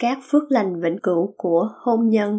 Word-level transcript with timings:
Các 0.00 0.18
phước 0.30 0.42
lành 0.48 0.80
vĩnh 0.80 0.98
cửu 1.02 1.34
của 1.36 1.68
hôn 1.76 2.08
nhân, 2.08 2.38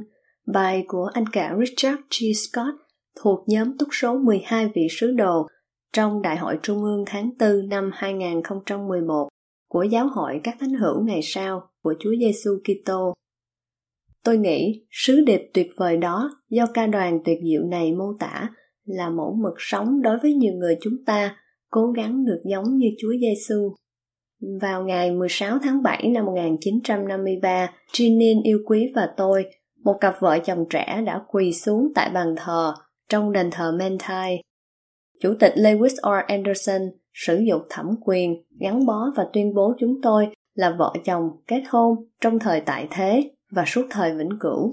bài 0.53 0.85
của 0.87 1.09
anh 1.13 1.27
cả 1.31 1.55
Richard 1.59 2.01
G. 2.01 2.23
Scott 2.35 2.75
thuộc 3.23 3.43
nhóm 3.47 3.77
túc 3.77 3.89
số 3.91 4.17
12 4.17 4.71
vị 4.75 4.87
sứ 4.89 5.11
đồ 5.11 5.47
trong 5.93 6.21
Đại 6.21 6.37
hội 6.37 6.59
Trung 6.63 6.83
ương 6.83 7.03
tháng 7.07 7.29
4 7.39 7.69
năm 7.69 7.91
2011 7.93 9.27
của 9.69 9.83
Giáo 9.83 10.07
hội 10.07 10.41
các 10.43 10.55
thánh 10.59 10.73
hữu 10.73 11.03
ngày 11.03 11.19
sau 11.23 11.69
của 11.83 11.93
Chúa 11.99 12.11
Giêsu 12.19 12.51
Kitô. 12.63 13.13
Tôi 14.23 14.37
nghĩ 14.37 14.85
sứ 14.91 15.21
điệp 15.21 15.41
tuyệt 15.53 15.67
vời 15.77 15.97
đó 15.97 16.31
do 16.49 16.65
ca 16.73 16.87
đoàn 16.87 17.19
tuyệt 17.25 17.37
diệu 17.43 17.63
này 17.63 17.93
mô 17.93 18.13
tả 18.19 18.49
là 18.85 19.09
mẫu 19.09 19.37
mực 19.43 19.53
sống 19.57 20.01
đối 20.01 20.17
với 20.19 20.33
nhiều 20.33 20.53
người 20.53 20.77
chúng 20.81 21.05
ta 21.05 21.37
cố 21.69 21.91
gắng 21.95 22.25
được 22.25 22.41
giống 22.45 22.77
như 22.77 22.87
Chúa 23.01 23.13
Giêsu. 23.21 23.75
Vào 24.61 24.83
ngày 24.83 25.11
16 25.11 25.59
tháng 25.63 25.83
7 25.83 26.07
năm 26.07 26.25
1953, 26.25 27.69
Jinin 27.91 28.41
yêu 28.43 28.59
quý 28.65 28.91
và 28.95 29.09
tôi, 29.17 29.45
một 29.83 29.97
cặp 30.01 30.15
vợ 30.19 30.39
chồng 30.39 30.65
trẻ 30.69 31.01
đã 31.05 31.21
quỳ 31.27 31.53
xuống 31.53 31.91
tại 31.95 32.09
bàn 32.13 32.35
thờ 32.37 32.73
trong 33.09 33.31
đền 33.31 33.49
thờ 33.51 33.71
Mentai. 33.79 34.43
Chủ 35.21 35.33
tịch 35.39 35.53
Lewis 35.55 35.89
R. 35.89 36.25
Anderson 36.27 36.81
sử 37.13 37.37
dụng 37.49 37.61
thẩm 37.69 37.85
quyền 38.01 38.43
gắn 38.59 38.85
bó 38.85 39.11
và 39.15 39.27
tuyên 39.33 39.53
bố 39.53 39.73
chúng 39.79 40.01
tôi 40.01 40.27
là 40.53 40.75
vợ 40.79 40.93
chồng 41.05 41.29
kết 41.47 41.63
hôn 41.69 41.95
trong 42.21 42.39
thời 42.39 42.61
tại 42.61 42.87
thế 42.91 43.31
và 43.51 43.63
suốt 43.67 43.87
thời 43.89 44.15
vĩnh 44.15 44.39
cửu. 44.39 44.71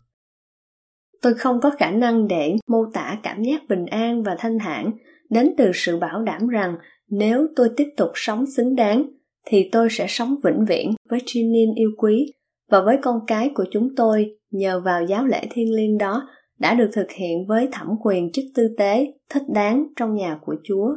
Tôi 1.22 1.34
không 1.34 1.60
có 1.60 1.70
khả 1.78 1.90
năng 1.90 2.28
để 2.28 2.56
mô 2.68 2.84
tả 2.94 3.18
cảm 3.22 3.42
giác 3.42 3.68
bình 3.68 3.86
an 3.86 4.22
và 4.22 4.36
thanh 4.38 4.58
thản 4.58 4.90
đến 5.30 5.54
từ 5.58 5.70
sự 5.74 5.98
bảo 5.98 6.22
đảm 6.22 6.48
rằng 6.48 6.76
nếu 7.08 7.46
tôi 7.56 7.70
tiếp 7.76 7.88
tục 7.96 8.10
sống 8.14 8.44
xứng 8.46 8.76
đáng 8.76 9.17
thì 9.50 9.68
tôi 9.72 9.88
sẽ 9.90 10.06
sống 10.08 10.34
vĩnh 10.44 10.64
viễn 10.68 10.94
với 11.10 11.18
Jinin 11.18 11.74
yêu 11.76 11.90
quý 11.96 12.32
và 12.70 12.80
với 12.80 12.96
con 13.02 13.20
cái 13.26 13.50
của 13.54 13.64
chúng 13.70 13.88
tôi 13.96 14.36
nhờ 14.50 14.80
vào 14.80 15.04
giáo 15.04 15.26
lễ 15.26 15.42
thiên 15.50 15.74
liêng 15.74 15.98
đó 15.98 16.28
đã 16.58 16.74
được 16.74 16.90
thực 16.92 17.10
hiện 17.10 17.46
với 17.46 17.68
thẩm 17.72 17.88
quyền 18.02 18.32
chức 18.32 18.44
tư 18.54 18.74
tế 18.78 19.12
thích 19.28 19.42
đáng 19.48 19.86
trong 19.96 20.14
nhà 20.14 20.38
của 20.44 20.54
Chúa. 20.64 20.88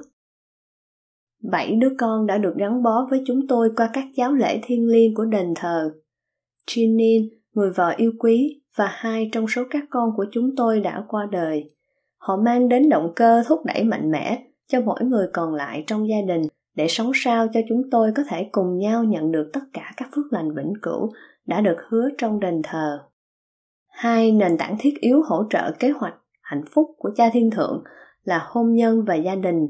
Bảy 1.51 1.75
đứa 1.75 1.89
con 1.97 2.27
đã 2.27 2.37
được 2.37 2.53
gắn 2.57 2.83
bó 2.83 3.07
với 3.09 3.23
chúng 3.27 3.47
tôi 3.47 3.69
qua 3.77 3.89
các 3.93 4.05
giáo 4.15 4.33
lễ 4.33 4.59
thiên 4.63 4.87
liêng 4.87 5.15
của 5.15 5.25
đền 5.25 5.53
thờ. 5.55 5.91
Jinin, 6.67 7.27
người 7.53 7.71
vợ 7.75 7.93
yêu 7.97 8.11
quý, 8.19 8.61
và 8.75 8.87
hai 8.91 9.29
trong 9.31 9.47
số 9.47 9.63
các 9.69 9.83
con 9.89 10.09
của 10.17 10.25
chúng 10.31 10.55
tôi 10.55 10.79
đã 10.79 11.03
qua 11.07 11.27
đời. 11.31 11.69
Họ 12.17 12.37
mang 12.45 12.69
đến 12.69 12.89
động 12.89 13.13
cơ 13.15 13.43
thúc 13.47 13.65
đẩy 13.65 13.83
mạnh 13.83 14.11
mẽ 14.11 14.43
cho 14.67 14.81
mỗi 14.81 15.03
người 15.03 15.27
còn 15.33 15.53
lại 15.53 15.83
trong 15.87 16.09
gia 16.09 16.21
đình 16.27 16.41
để 16.75 16.87
sống 16.87 17.11
sao 17.15 17.47
cho 17.53 17.59
chúng 17.69 17.81
tôi 17.91 18.11
có 18.15 18.23
thể 18.29 18.49
cùng 18.51 18.77
nhau 18.77 19.03
nhận 19.03 19.31
được 19.31 19.49
tất 19.53 19.61
cả 19.73 19.91
các 19.97 20.09
phước 20.15 20.33
lành 20.33 20.55
vĩnh 20.55 20.73
cửu 20.81 21.11
đã 21.45 21.61
được 21.61 21.77
hứa 21.89 22.09
trong 22.17 22.39
đền 22.39 22.61
thờ. 22.63 22.99
Hai 23.87 24.31
nền 24.31 24.57
tảng 24.57 24.75
thiết 24.79 24.93
yếu 25.01 25.21
hỗ 25.25 25.43
trợ 25.49 25.71
kế 25.79 25.89
hoạch 25.89 26.15
hạnh 26.41 26.63
phúc 26.71 26.85
của 26.97 27.09
cha 27.15 27.29
thiên 27.33 27.51
thượng 27.51 27.83
là 28.23 28.41
hôn 28.47 28.73
nhân 28.73 29.05
và 29.05 29.15
gia 29.15 29.35
đình. 29.35 29.67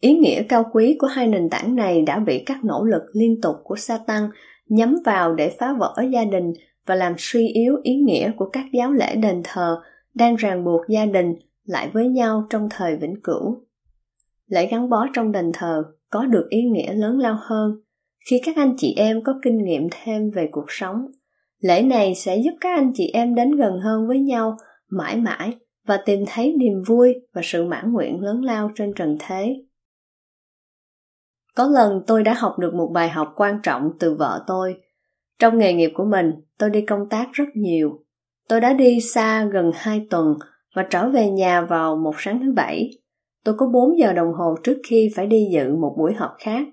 Ý 0.00 0.14
nghĩa 0.18 0.42
cao 0.42 0.64
quý 0.72 0.96
của 0.98 1.06
hai 1.06 1.26
nền 1.26 1.50
tảng 1.50 1.76
này 1.76 2.02
đã 2.02 2.18
bị 2.18 2.42
các 2.46 2.64
nỗ 2.64 2.84
lực 2.84 3.02
liên 3.12 3.40
tục 3.40 3.56
của 3.64 3.76
Satan 3.76 4.30
nhắm 4.68 4.96
vào 5.04 5.34
để 5.34 5.56
phá 5.58 5.74
vỡ 5.78 5.94
gia 6.10 6.24
đình 6.24 6.52
và 6.86 6.94
làm 6.94 7.14
suy 7.18 7.48
yếu 7.48 7.76
ý 7.82 7.96
nghĩa 7.96 8.32
của 8.36 8.48
các 8.52 8.64
giáo 8.72 8.92
lễ 8.92 9.16
đền 9.16 9.40
thờ 9.44 9.82
đang 10.14 10.36
ràng 10.36 10.64
buộc 10.64 10.80
gia 10.88 11.06
đình 11.06 11.34
lại 11.64 11.90
với 11.92 12.08
nhau 12.08 12.46
trong 12.50 12.68
thời 12.70 12.96
vĩnh 12.96 13.22
cửu. 13.22 13.64
Lễ 14.54 14.66
gắn 14.66 14.88
bó 14.88 15.06
trong 15.14 15.32
đền 15.32 15.50
thờ 15.54 15.84
có 16.10 16.26
được 16.26 16.46
ý 16.50 16.62
nghĩa 16.62 16.92
lớn 16.92 17.18
lao 17.18 17.38
hơn 17.40 17.72
khi 18.30 18.40
các 18.44 18.56
anh 18.56 18.74
chị 18.76 18.94
em 18.96 19.24
có 19.24 19.34
kinh 19.42 19.64
nghiệm 19.64 19.88
thêm 19.90 20.30
về 20.30 20.48
cuộc 20.52 20.64
sống. 20.68 20.96
Lễ 21.60 21.82
này 21.82 22.14
sẽ 22.14 22.36
giúp 22.36 22.50
các 22.60 22.78
anh 22.78 22.92
chị 22.94 23.10
em 23.12 23.34
đến 23.34 23.50
gần 23.50 23.80
hơn 23.80 24.08
với 24.08 24.20
nhau 24.20 24.56
mãi 24.90 25.16
mãi 25.16 25.56
và 25.86 26.02
tìm 26.06 26.24
thấy 26.26 26.54
niềm 26.58 26.82
vui 26.86 27.14
và 27.34 27.40
sự 27.44 27.64
mãn 27.64 27.92
nguyện 27.92 28.20
lớn 28.20 28.42
lao 28.42 28.70
trên 28.74 28.92
trần 28.96 29.16
thế. 29.20 29.56
Có 31.54 31.68
lần 31.68 32.02
tôi 32.06 32.22
đã 32.22 32.34
học 32.34 32.58
được 32.58 32.74
một 32.74 32.90
bài 32.94 33.08
học 33.08 33.32
quan 33.36 33.60
trọng 33.62 33.90
từ 34.00 34.14
vợ 34.14 34.44
tôi. 34.46 34.74
Trong 35.38 35.58
nghề 35.58 35.72
nghiệp 35.72 35.90
của 35.94 36.04
mình, 36.04 36.32
tôi 36.58 36.70
đi 36.70 36.80
công 36.80 37.08
tác 37.10 37.28
rất 37.32 37.48
nhiều. 37.54 38.04
Tôi 38.48 38.60
đã 38.60 38.72
đi 38.72 39.00
xa 39.00 39.44
gần 39.44 39.70
hai 39.74 40.06
tuần 40.10 40.34
và 40.74 40.86
trở 40.90 41.08
về 41.08 41.30
nhà 41.30 41.60
vào 41.60 41.96
một 41.96 42.14
sáng 42.18 42.40
thứ 42.42 42.52
bảy. 42.52 42.90
Tôi 43.44 43.54
có 43.58 43.66
4 43.66 43.98
giờ 43.98 44.12
đồng 44.12 44.32
hồ 44.32 44.54
trước 44.62 44.76
khi 44.88 45.10
phải 45.16 45.26
đi 45.26 45.48
dự 45.52 45.76
một 45.76 45.94
buổi 45.98 46.14
họp 46.14 46.30
khác. 46.38 46.66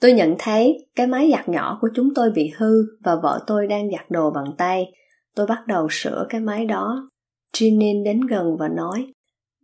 Tôi 0.00 0.12
nhận 0.12 0.34
thấy 0.38 0.86
cái 0.94 1.06
máy 1.06 1.30
giặt 1.32 1.48
nhỏ 1.48 1.78
của 1.80 1.88
chúng 1.94 2.14
tôi 2.14 2.30
bị 2.30 2.52
hư 2.56 2.72
và 3.04 3.16
vợ 3.22 3.44
tôi 3.46 3.66
đang 3.66 3.90
giặt 3.90 4.10
đồ 4.10 4.30
bằng 4.30 4.54
tay. 4.58 4.92
Tôi 5.34 5.46
bắt 5.46 5.66
đầu 5.66 5.88
sửa 5.90 6.26
cái 6.28 6.40
máy 6.40 6.66
đó. 6.66 7.10
Jeanine 7.52 8.04
đến 8.04 8.20
gần 8.20 8.56
và 8.58 8.68
nói, 8.68 9.12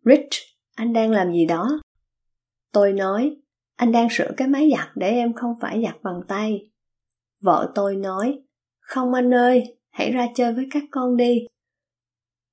Rich, 0.04 0.30
anh 0.74 0.92
đang 0.92 1.10
làm 1.10 1.32
gì 1.32 1.46
đó? 1.46 1.80
Tôi 2.72 2.92
nói, 2.92 3.36
anh 3.76 3.92
đang 3.92 4.08
sửa 4.10 4.30
cái 4.36 4.48
máy 4.48 4.70
giặt 4.76 4.88
để 4.94 5.10
em 5.10 5.32
không 5.32 5.54
phải 5.60 5.82
giặt 5.84 6.02
bằng 6.02 6.20
tay. 6.28 6.70
Vợ 7.42 7.72
tôi 7.74 7.96
nói, 7.96 8.38
không 8.80 9.14
anh 9.14 9.34
ơi, 9.34 9.78
hãy 9.90 10.12
ra 10.12 10.28
chơi 10.34 10.52
với 10.52 10.66
các 10.70 10.82
con 10.90 11.16
đi. 11.16 11.46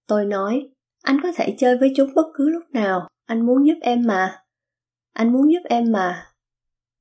Tôi 0.07 0.25
nói, 0.25 0.69
anh 1.03 1.17
có 1.23 1.31
thể 1.35 1.55
chơi 1.57 1.77
với 1.77 1.93
chúng 1.95 2.13
bất 2.15 2.25
cứ 2.33 2.49
lúc 2.49 2.63
nào, 2.73 3.07
anh 3.29 3.45
muốn 3.45 3.67
giúp 3.67 3.77
em 3.81 4.03
mà. 4.07 4.37
Anh 5.13 5.33
muốn 5.33 5.51
giúp 5.51 5.59
em 5.69 5.91
mà. 5.91 6.27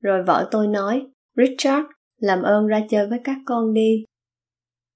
Rồi 0.03 0.23
vợ 0.23 0.49
tôi 0.51 0.67
nói, 0.67 1.07
Richard, 1.37 1.87
làm 2.17 2.43
ơn 2.43 2.67
ra 2.67 2.81
chơi 2.91 3.07
với 3.07 3.21
các 3.25 3.37
con 3.47 3.73
đi. 3.75 4.05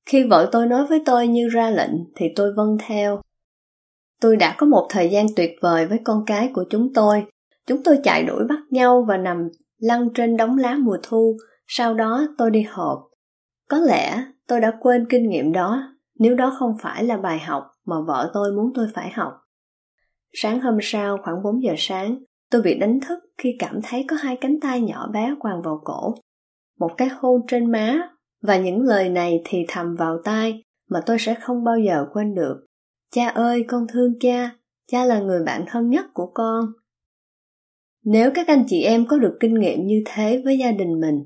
Khi 0.06 0.24
vợ 0.24 0.48
tôi 0.52 0.66
nói 0.66 0.86
với 0.86 1.02
tôi 1.06 1.28
như 1.28 1.48
ra 1.48 1.70
lệnh 1.70 1.90
thì 2.16 2.26
tôi 2.36 2.52
vâng 2.56 2.76
theo. 2.86 3.20
Tôi 4.20 4.36
đã 4.36 4.54
có 4.58 4.66
một 4.66 4.86
thời 4.90 5.08
gian 5.08 5.26
tuyệt 5.36 5.50
vời 5.60 5.86
với 5.86 6.00
con 6.04 6.24
cái 6.26 6.50
của 6.54 6.64
chúng 6.70 6.94
tôi. 6.94 7.26
Chúng 7.66 7.82
tôi 7.82 7.98
chạy 8.04 8.24
đuổi 8.24 8.44
bắt 8.48 8.58
nhau 8.70 9.04
và 9.08 9.16
nằm 9.16 9.48
lăn 9.78 10.08
trên 10.14 10.36
đống 10.36 10.58
lá 10.58 10.76
mùa 10.80 10.98
thu, 11.02 11.36
sau 11.66 11.94
đó 11.94 12.26
tôi 12.38 12.50
đi 12.50 12.62
họp. 12.62 13.08
Có 13.68 13.78
lẽ 13.78 14.24
tôi 14.48 14.60
đã 14.60 14.72
quên 14.80 15.06
kinh 15.10 15.28
nghiệm 15.28 15.52
đó, 15.52 15.82
nếu 16.18 16.34
đó 16.34 16.56
không 16.58 16.76
phải 16.80 17.04
là 17.04 17.16
bài 17.16 17.38
học 17.38 17.64
mà 17.84 17.96
vợ 18.06 18.30
tôi 18.34 18.52
muốn 18.52 18.72
tôi 18.74 18.86
phải 18.94 19.10
học. 19.10 19.41
Sáng 20.32 20.60
hôm 20.60 20.78
sau 20.82 21.18
khoảng 21.22 21.42
4 21.42 21.62
giờ 21.62 21.74
sáng, 21.78 22.18
tôi 22.50 22.62
bị 22.62 22.78
đánh 22.78 23.00
thức 23.08 23.18
khi 23.38 23.56
cảm 23.58 23.80
thấy 23.82 24.04
có 24.08 24.16
hai 24.16 24.36
cánh 24.40 24.60
tay 24.60 24.80
nhỏ 24.80 25.10
bé 25.12 25.34
quàng 25.40 25.62
vào 25.62 25.80
cổ. 25.84 26.14
Một 26.78 26.90
cái 26.96 27.08
hôn 27.08 27.40
trên 27.48 27.72
má 27.72 28.08
và 28.42 28.58
những 28.58 28.80
lời 28.80 29.08
này 29.08 29.42
thì 29.44 29.64
thầm 29.68 29.96
vào 29.98 30.18
tai 30.24 30.62
mà 30.90 31.00
tôi 31.06 31.16
sẽ 31.20 31.34
không 31.34 31.64
bao 31.64 31.78
giờ 31.78 32.06
quên 32.12 32.34
được. 32.34 32.66
Cha 33.14 33.28
ơi, 33.28 33.64
con 33.68 33.86
thương 33.92 34.18
cha, 34.20 34.50
cha 34.90 35.04
là 35.04 35.20
người 35.20 35.42
bạn 35.44 35.64
thân 35.68 35.90
nhất 35.90 36.04
của 36.14 36.30
con. 36.34 36.64
Nếu 38.04 38.30
các 38.34 38.48
anh 38.48 38.64
chị 38.66 38.82
em 38.82 39.06
có 39.06 39.18
được 39.18 39.36
kinh 39.40 39.54
nghiệm 39.54 39.86
như 39.86 40.02
thế 40.06 40.42
với 40.44 40.58
gia 40.58 40.72
đình 40.72 41.00
mình, 41.00 41.24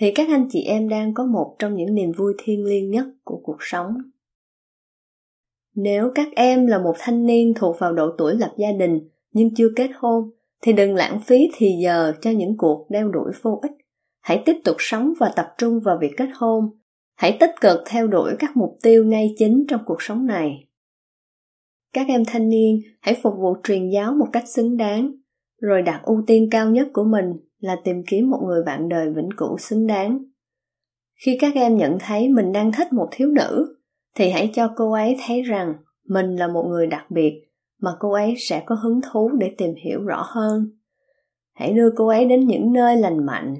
thì 0.00 0.12
các 0.14 0.28
anh 0.28 0.48
chị 0.50 0.62
em 0.62 0.88
đang 0.88 1.14
có 1.14 1.24
một 1.24 1.56
trong 1.58 1.74
những 1.74 1.94
niềm 1.94 2.12
vui 2.12 2.34
thiêng 2.38 2.64
liêng 2.64 2.90
nhất 2.90 3.06
của 3.24 3.40
cuộc 3.44 3.56
sống. 3.60 3.94
Nếu 5.80 6.10
các 6.14 6.28
em 6.36 6.66
là 6.66 6.78
một 6.78 6.94
thanh 6.98 7.26
niên 7.26 7.52
thuộc 7.56 7.76
vào 7.78 7.92
độ 7.92 8.10
tuổi 8.18 8.36
lập 8.36 8.54
gia 8.58 8.72
đình 8.72 9.08
nhưng 9.32 9.54
chưa 9.54 9.68
kết 9.76 9.90
hôn, 9.94 10.30
thì 10.62 10.72
đừng 10.72 10.94
lãng 10.94 11.20
phí 11.20 11.36
thì 11.56 11.66
giờ 11.82 12.12
cho 12.20 12.30
những 12.30 12.56
cuộc 12.58 12.86
đeo 12.90 13.08
đuổi 13.08 13.32
vô 13.42 13.58
ích. 13.62 13.72
Hãy 14.20 14.42
tiếp 14.46 14.56
tục 14.64 14.76
sống 14.78 15.12
và 15.20 15.32
tập 15.36 15.46
trung 15.58 15.80
vào 15.84 15.98
việc 16.00 16.10
kết 16.16 16.28
hôn. 16.34 16.64
Hãy 17.16 17.36
tích 17.40 17.50
cực 17.60 17.80
theo 17.86 18.06
đuổi 18.06 18.32
các 18.38 18.56
mục 18.56 18.78
tiêu 18.82 19.04
ngay 19.04 19.34
chính 19.38 19.64
trong 19.68 19.80
cuộc 19.86 20.02
sống 20.02 20.26
này. 20.26 20.68
Các 21.92 22.06
em 22.08 22.24
thanh 22.24 22.48
niên 22.48 22.80
hãy 23.00 23.16
phục 23.22 23.34
vụ 23.38 23.54
truyền 23.64 23.90
giáo 23.90 24.14
một 24.14 24.26
cách 24.32 24.48
xứng 24.48 24.76
đáng, 24.76 25.12
rồi 25.60 25.82
đặt 25.82 26.00
ưu 26.04 26.22
tiên 26.26 26.48
cao 26.50 26.70
nhất 26.70 26.88
của 26.92 27.04
mình 27.04 27.32
là 27.58 27.76
tìm 27.84 28.02
kiếm 28.06 28.30
một 28.30 28.40
người 28.46 28.62
bạn 28.66 28.88
đời 28.88 29.12
vĩnh 29.16 29.28
cửu 29.36 29.58
xứng 29.58 29.86
đáng. 29.86 30.24
Khi 31.24 31.38
các 31.40 31.54
em 31.54 31.76
nhận 31.76 31.98
thấy 32.00 32.28
mình 32.28 32.52
đang 32.52 32.72
thích 32.72 32.92
một 32.92 33.08
thiếu 33.10 33.28
nữ, 33.28 33.77
thì 34.14 34.30
hãy 34.30 34.50
cho 34.54 34.72
cô 34.76 34.92
ấy 34.92 35.16
thấy 35.26 35.42
rằng 35.42 35.74
mình 36.04 36.36
là 36.36 36.48
một 36.48 36.64
người 36.68 36.86
đặc 36.86 37.10
biệt 37.10 37.48
mà 37.80 37.90
cô 37.98 38.12
ấy 38.12 38.34
sẽ 38.38 38.62
có 38.66 38.74
hứng 38.74 39.00
thú 39.10 39.30
để 39.38 39.54
tìm 39.58 39.74
hiểu 39.84 40.02
rõ 40.02 40.24
hơn. 40.26 40.70
Hãy 41.54 41.72
đưa 41.72 41.90
cô 41.96 42.08
ấy 42.08 42.24
đến 42.24 42.46
những 42.46 42.72
nơi 42.72 42.96
lành 42.96 43.26
mạnh. 43.26 43.54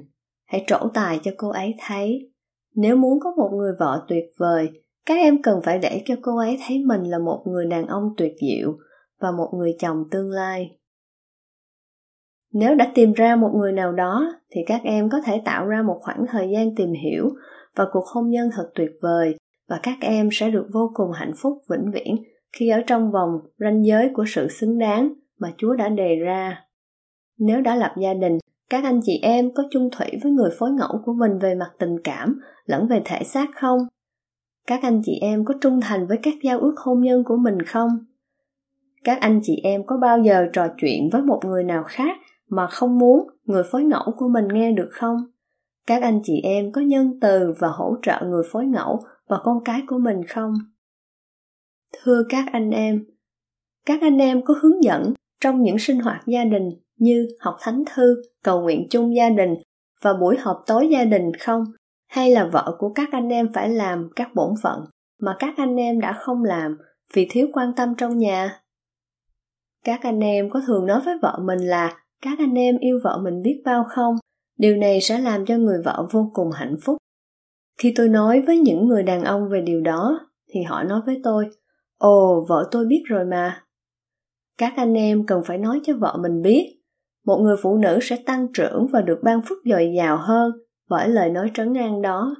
Hãy 0.45 0.63
trổ 0.67 0.77
tài 0.93 1.19
cho 1.23 1.31
cô 1.37 1.49
ấy 1.49 1.75
thấy. 1.87 2.31
Nếu 2.75 2.95
muốn 2.95 3.19
có 3.19 3.31
một 3.37 3.49
người 3.53 3.73
vợ 3.79 4.05
tuyệt 4.07 4.23
vời, 4.37 4.69
các 5.05 5.13
em 5.13 5.41
cần 5.41 5.59
phải 5.63 5.79
để 5.79 6.01
cho 6.05 6.15
cô 6.21 6.37
ấy 6.37 6.57
thấy 6.67 6.83
mình 6.85 7.03
là 7.03 7.19
một 7.19 7.43
người 7.47 7.65
đàn 7.65 7.87
ông 7.87 8.13
tuyệt 8.17 8.33
diệu 8.41 8.77
và 9.19 9.31
một 9.31 9.49
người 9.57 9.75
chồng 9.79 10.03
tương 10.11 10.29
lai. 10.29 10.77
Nếu 12.53 12.75
đã 12.75 12.91
tìm 12.95 13.13
ra 13.13 13.35
một 13.35 13.51
người 13.55 13.71
nào 13.71 13.91
đó, 13.91 14.33
thì 14.51 14.61
các 14.67 14.81
em 14.83 15.09
có 15.09 15.21
thể 15.25 15.41
tạo 15.45 15.65
ra 15.65 15.81
một 15.81 15.99
khoảng 16.01 16.25
thời 16.29 16.49
gian 16.53 16.75
tìm 16.75 16.93
hiểu 17.03 17.29
và 17.75 17.85
cuộc 17.91 18.05
hôn 18.05 18.29
nhân 18.29 18.49
thật 18.55 18.71
tuyệt 18.75 18.91
vời 19.01 19.35
và 19.69 19.79
các 19.83 19.97
em 20.01 20.29
sẽ 20.31 20.49
được 20.49 20.67
vô 20.73 20.91
cùng 20.93 21.11
hạnh 21.11 21.33
phúc 21.41 21.61
vĩnh 21.69 21.91
viễn 21.91 22.23
khi 22.53 22.69
ở 22.69 22.81
trong 22.87 23.11
vòng 23.11 23.29
ranh 23.57 23.85
giới 23.85 24.09
của 24.13 24.25
sự 24.27 24.47
xứng 24.47 24.77
đáng 24.77 25.13
mà 25.39 25.53
Chúa 25.57 25.73
đã 25.73 25.89
đề 25.89 26.15
ra. 26.15 26.63
Nếu 27.37 27.61
đã 27.61 27.75
lập 27.75 27.93
gia 28.01 28.13
đình, 28.13 28.37
các 28.69 28.83
anh 28.83 28.99
chị 29.03 29.19
em 29.21 29.53
có 29.53 29.63
chung 29.71 29.89
thủy 29.91 30.07
với 30.23 30.31
người 30.31 30.49
phối 30.59 30.71
ngẫu 30.71 31.01
của 31.05 31.13
mình 31.13 31.39
về 31.39 31.55
mặt 31.55 31.71
tình 31.79 31.95
cảm 32.03 32.39
lẫn 32.65 32.87
về 32.87 33.01
thể 33.05 33.23
xác 33.23 33.47
không? 33.55 33.79
Các 34.67 34.79
anh 34.83 35.01
chị 35.05 35.19
em 35.21 35.45
có 35.45 35.53
trung 35.61 35.79
thành 35.81 36.07
với 36.07 36.17
các 36.23 36.33
giao 36.43 36.59
ước 36.59 36.75
hôn 36.77 37.01
nhân 37.01 37.23
của 37.23 37.37
mình 37.37 37.61
không? 37.61 37.89
Các 39.03 39.17
anh 39.21 39.39
chị 39.43 39.61
em 39.63 39.85
có 39.85 39.97
bao 39.97 40.19
giờ 40.19 40.47
trò 40.53 40.67
chuyện 40.77 41.09
với 41.11 41.21
một 41.21 41.39
người 41.45 41.63
nào 41.63 41.83
khác 41.87 42.17
mà 42.49 42.67
không 42.67 42.99
muốn 42.99 43.27
người 43.45 43.63
phối 43.71 43.83
ngẫu 43.83 44.13
của 44.17 44.27
mình 44.27 44.47
nghe 44.53 44.71
được 44.71 44.89
không? 44.91 45.17
Các 45.87 46.01
anh 46.01 46.19
chị 46.23 46.41
em 46.43 46.71
có 46.71 46.81
nhân 46.81 47.19
từ 47.21 47.53
và 47.59 47.67
hỗ 47.67 47.95
trợ 48.01 48.21
người 48.25 48.43
phối 48.51 48.65
ngẫu 48.65 48.99
và 49.29 49.37
con 49.43 49.63
cái 49.65 49.81
của 49.87 49.97
mình 49.97 50.21
không? 50.27 50.53
Thưa 51.93 52.23
các 52.29 52.45
anh 52.51 52.69
em, 52.69 53.05
các 53.85 54.01
anh 54.01 54.17
em 54.17 54.45
có 54.45 54.53
hướng 54.61 54.83
dẫn 54.83 55.13
trong 55.41 55.61
những 55.63 55.79
sinh 55.79 55.99
hoạt 55.99 56.21
gia 56.27 56.43
đình 56.43 56.69
như 56.97 57.27
học 57.39 57.57
thánh 57.59 57.83
thư, 57.95 58.21
cầu 58.43 58.61
nguyện 58.61 58.87
chung 58.89 59.15
gia 59.15 59.29
đình 59.29 59.55
và 60.01 60.13
buổi 60.13 60.37
họp 60.37 60.63
tối 60.67 60.87
gia 60.91 61.05
đình 61.05 61.33
không? 61.39 61.63
Hay 62.07 62.31
là 62.31 62.49
vợ 62.53 62.75
của 62.79 62.93
các 62.93 63.09
anh 63.11 63.29
em 63.29 63.53
phải 63.53 63.69
làm 63.69 64.09
các 64.15 64.35
bổn 64.35 64.53
phận 64.63 64.85
mà 65.19 65.35
các 65.39 65.53
anh 65.57 65.75
em 65.75 65.99
đã 65.99 66.13
không 66.13 66.43
làm 66.43 66.77
vì 67.13 67.27
thiếu 67.29 67.47
quan 67.53 67.73
tâm 67.75 67.95
trong 67.97 68.17
nhà? 68.17 68.61
Các 69.83 69.99
anh 70.03 70.19
em 70.19 70.49
có 70.49 70.61
thường 70.67 70.85
nói 70.85 71.01
với 71.05 71.17
vợ 71.21 71.39
mình 71.43 71.59
là 71.59 72.03
các 72.21 72.39
anh 72.39 72.53
em 72.53 72.77
yêu 72.77 72.99
vợ 73.03 73.19
mình 73.23 73.41
biết 73.41 73.61
bao 73.65 73.83
không? 73.89 74.15
Điều 74.57 74.77
này 74.77 75.01
sẽ 75.01 75.19
làm 75.19 75.45
cho 75.45 75.57
người 75.57 75.81
vợ 75.85 76.07
vô 76.11 76.31
cùng 76.33 76.51
hạnh 76.51 76.75
phúc. 76.81 76.97
Khi 77.79 77.93
tôi 77.95 78.09
nói 78.09 78.41
với 78.41 78.59
những 78.59 78.87
người 78.87 79.03
đàn 79.03 79.23
ông 79.23 79.49
về 79.49 79.61
điều 79.61 79.81
đó, 79.81 80.19
thì 80.49 80.63
họ 80.63 80.83
nói 80.83 81.01
với 81.05 81.21
tôi, 81.23 81.49
Ồ, 81.97 82.45
vợ 82.49 82.67
tôi 82.71 82.85
biết 82.85 83.03
rồi 83.05 83.25
mà. 83.25 83.63
Các 84.57 84.73
anh 84.77 84.93
em 84.93 85.25
cần 85.25 85.41
phải 85.45 85.57
nói 85.57 85.79
cho 85.83 85.93
vợ 85.99 86.17
mình 86.21 86.41
biết, 86.41 86.79
một 87.25 87.37
người 87.37 87.55
phụ 87.61 87.77
nữ 87.77 87.99
sẽ 88.01 88.15
tăng 88.25 88.47
trưởng 88.53 88.87
và 88.91 89.01
được 89.01 89.19
ban 89.23 89.41
phước 89.41 89.57
dồi 89.65 89.93
dào 89.97 90.17
hơn 90.17 90.51
bởi 90.89 91.09
lời 91.09 91.29
nói 91.29 91.51
trấn 91.53 91.73
an 91.73 92.01
đó. 92.01 92.35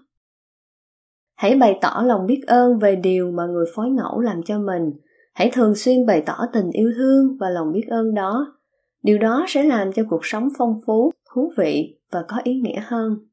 Hãy 1.36 1.56
bày 1.56 1.80
tỏ 1.82 2.04
lòng 2.06 2.26
biết 2.26 2.42
ơn 2.48 2.80
về 2.80 2.96
điều 2.96 3.32
mà 3.32 3.46
người 3.46 3.66
phối 3.76 3.90
ngẫu 3.90 4.20
làm 4.20 4.44
cho 4.44 4.60
mình. 4.60 4.92
Hãy 5.34 5.52
thường 5.54 5.76
xuyên 5.76 6.06
bày 6.06 6.24
tỏ 6.26 6.46
tình 6.54 6.70
yêu 6.72 6.92
thương 6.98 7.38
và 7.40 7.50
lòng 7.50 7.72
biết 7.72 7.86
ơn 7.90 8.14
đó. 8.14 8.58
Điều 9.04 9.18
đó 9.18 9.46
sẽ 9.48 9.64
làm 9.64 9.94
cho 9.94 10.04
cuộc 10.10 10.26
sống 10.26 10.50
phong 10.58 10.80
phú, 10.86 11.12
thú 11.34 11.52
vị 11.58 12.00
và 12.12 12.26
có 12.28 12.38
ý 12.44 12.54
nghĩa 12.54 12.82
hơn. 12.86 13.29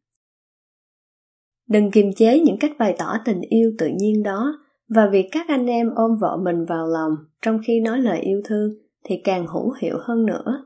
Đừng 1.68 1.90
kiềm 1.90 2.12
chế 2.12 2.40
những 2.40 2.58
cách 2.60 2.72
bày 2.78 2.94
tỏ 2.98 3.16
tình 3.24 3.40
yêu 3.40 3.72
tự 3.78 3.88
nhiên 3.98 4.22
đó. 4.22 4.58
Và 4.88 5.08
việc 5.12 5.28
các 5.32 5.48
anh 5.48 5.66
em 5.66 5.90
ôm 5.94 6.10
vợ 6.20 6.36
mình 6.42 6.64
vào 6.64 6.86
lòng 6.86 7.12
trong 7.42 7.60
khi 7.66 7.80
nói 7.80 7.98
lời 7.98 8.20
yêu 8.20 8.40
thương 8.44 8.74
thì 9.04 9.20
càng 9.24 9.46
hữu 9.46 9.72
hiệu 9.80 9.98
hơn 10.00 10.26
nữa. 10.26 10.64